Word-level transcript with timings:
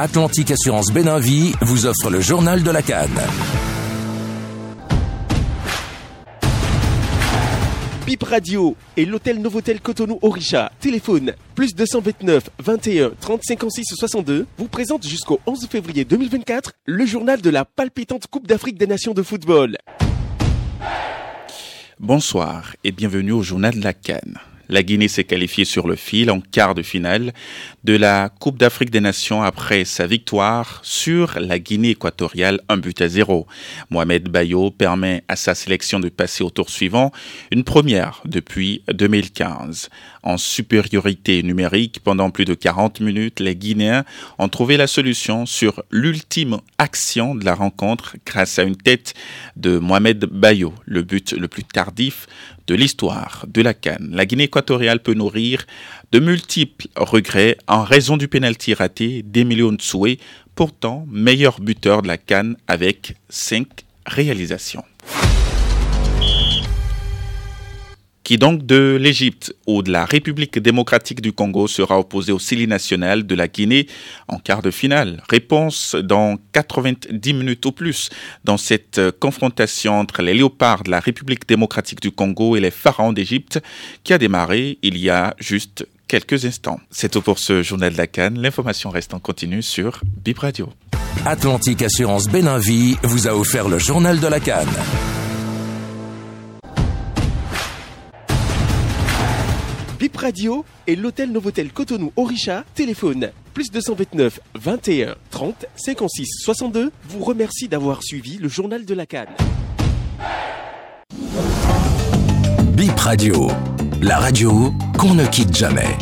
Atlantique 0.00 0.52
Assurance 0.52 0.92
Béninvie 0.92 1.54
vous 1.60 1.86
offre 1.86 2.08
le 2.08 2.20
journal 2.20 2.62
de 2.62 2.70
la 2.70 2.82
Cannes. 2.82 3.20
Bip 8.06 8.22
Radio 8.22 8.76
et 8.96 9.04
l'hôtel 9.04 9.42
Novotel 9.42 9.80
Cotonou 9.80 10.20
Orisha, 10.22 10.70
téléphone 10.78 11.34
plus 11.56 11.74
229 11.74 12.48
21 12.60 13.10
30 13.20 13.40
56 13.42 13.84
62, 13.96 14.46
vous 14.56 14.68
présente 14.68 15.04
jusqu'au 15.04 15.40
11 15.46 15.66
février 15.68 16.04
2024 16.04 16.74
le 16.86 17.04
journal 17.04 17.40
de 17.40 17.50
la 17.50 17.64
palpitante 17.64 18.28
Coupe 18.28 18.46
d'Afrique 18.46 18.78
des 18.78 18.86
Nations 18.86 19.14
de 19.14 19.22
football. 19.24 19.78
Bonsoir 21.98 22.76
et 22.84 22.92
bienvenue 22.92 23.32
au 23.32 23.42
journal 23.42 23.74
de 23.74 23.82
la 23.82 23.94
Cannes. 23.94 24.38
La 24.68 24.82
Guinée 24.82 25.08
s'est 25.08 25.24
qualifiée 25.24 25.64
sur 25.64 25.88
le 25.88 25.96
fil 25.96 26.30
en 26.30 26.40
quart 26.40 26.74
de 26.74 26.82
finale 26.82 27.32
de 27.84 27.96
la 27.96 28.28
Coupe 28.28 28.58
d'Afrique 28.58 28.90
des 28.90 29.00
Nations 29.00 29.42
après 29.42 29.84
sa 29.86 30.06
victoire 30.06 30.80
sur 30.82 31.38
la 31.40 31.58
Guinée 31.58 31.90
équatoriale 31.90 32.60
un 32.68 32.76
but 32.76 33.00
à 33.00 33.08
zéro. 33.08 33.46
Mohamed 33.88 34.28
Bayo 34.28 34.70
permet 34.70 35.24
à 35.28 35.36
sa 35.36 35.54
sélection 35.54 36.00
de 36.00 36.10
passer 36.10 36.44
au 36.44 36.50
tour 36.50 36.68
suivant, 36.68 37.12
une 37.50 37.64
première 37.64 38.20
depuis 38.26 38.82
2015. 38.92 39.88
En 40.22 40.36
supériorité 40.36 41.42
numérique 41.42 42.00
pendant 42.04 42.30
plus 42.30 42.44
de 42.44 42.54
40 42.54 43.00
minutes, 43.00 43.40
les 43.40 43.56
Guinéens 43.56 44.04
ont 44.38 44.48
trouvé 44.48 44.76
la 44.76 44.86
solution 44.86 45.46
sur 45.46 45.82
l'ultime 45.90 46.58
action 46.76 47.34
de 47.34 47.44
la 47.44 47.54
rencontre 47.54 48.16
grâce 48.26 48.58
à 48.58 48.64
une 48.64 48.76
tête 48.76 49.14
de 49.56 49.78
Mohamed 49.78 50.26
Bayo, 50.26 50.74
le 50.84 51.02
but 51.02 51.32
le 51.32 51.48
plus 51.48 51.64
tardif 51.64 52.26
de 52.68 52.74
l'histoire 52.74 53.46
de 53.48 53.62
la 53.62 53.74
Cannes. 53.74 54.10
La 54.12 54.26
Guinée 54.26 54.44
équatoriale 54.44 55.00
peut 55.02 55.14
nourrir 55.14 55.66
de 56.12 56.20
multiples 56.20 56.86
regrets 56.96 57.56
en 57.66 57.82
raison 57.82 58.16
du 58.16 58.28
pénalty 58.28 58.74
raté 58.74 59.22
d'Emilio 59.22 59.72
Nsoué, 59.72 60.18
pourtant 60.54 61.06
meilleur 61.10 61.60
buteur 61.60 62.02
de 62.02 62.08
la 62.08 62.18
Cannes 62.18 62.56
avec 62.68 63.16
cinq 63.28 63.84
réalisations. 64.06 64.84
Qui 68.28 68.36
donc 68.36 68.66
de 68.66 68.98
l'Égypte 69.00 69.54
ou 69.66 69.82
de 69.82 69.90
la 69.90 70.04
République 70.04 70.58
démocratique 70.58 71.22
du 71.22 71.32
Congo 71.32 71.66
sera 71.66 71.98
opposé 71.98 72.30
au 72.30 72.38
Sili 72.38 72.66
national 72.66 73.26
de 73.26 73.34
la 73.34 73.48
Guinée 73.48 73.86
en 74.28 74.38
quart 74.38 74.60
de 74.60 74.70
finale. 74.70 75.22
Réponse 75.30 75.94
dans 75.94 76.36
90 76.52 77.32
minutes 77.32 77.64
ou 77.64 77.72
plus 77.72 78.10
dans 78.44 78.58
cette 78.58 79.00
confrontation 79.18 79.98
entre 79.98 80.20
les 80.20 80.34
léopards 80.34 80.82
de 80.82 80.90
la 80.90 81.00
République 81.00 81.48
démocratique 81.48 82.02
du 82.02 82.10
Congo 82.10 82.54
et 82.54 82.60
les 82.60 82.70
pharaons 82.70 83.14
d'Égypte 83.14 83.60
qui 84.04 84.12
a 84.12 84.18
démarré 84.18 84.76
il 84.82 84.98
y 84.98 85.08
a 85.08 85.34
juste 85.38 85.88
quelques 86.06 86.44
instants. 86.44 86.80
C'est 86.90 87.12
tout 87.12 87.22
pour 87.22 87.38
ce 87.38 87.62
journal 87.62 87.94
de 87.94 87.96
la 87.96 88.08
Cannes. 88.08 88.38
L'information 88.38 88.90
reste 88.90 89.14
en 89.14 89.20
continu 89.20 89.62
sur 89.62 90.02
Bip 90.04 90.40
Radio. 90.40 90.68
Atlantique 91.24 91.80
Assurance 91.80 92.28
Béninvie 92.28 92.98
vous 93.04 93.26
a 93.26 93.34
offert 93.34 93.70
le 93.70 93.78
journal 93.78 94.20
de 94.20 94.26
la 94.26 94.38
Cannes. 94.38 94.68
Bip 99.98 100.16
Radio 100.16 100.64
et 100.86 100.94
l'hôtel 100.94 101.32
Novotel 101.32 101.72
Cotonou 101.72 102.12
Orisha, 102.16 102.64
téléphone 102.76 103.30
plus 103.52 103.72
229 103.72 104.38
21 104.54 105.16
30 105.30 105.66
56 105.74 106.26
62, 106.44 106.92
vous 107.08 107.24
remercie 107.24 107.66
d'avoir 107.66 108.04
suivi 108.04 108.38
le 108.38 108.48
journal 108.48 108.84
de 108.84 108.94
la 108.94 109.06
Cannes. 109.06 109.34
Bip 112.74 112.96
Radio, 113.00 113.48
la 114.00 114.18
radio 114.18 114.72
qu'on 114.96 115.14
ne 115.14 115.26
quitte 115.26 115.56
jamais. 115.56 115.96